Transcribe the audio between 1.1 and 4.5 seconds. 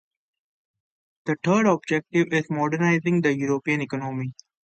The third objective is modernising the European economy.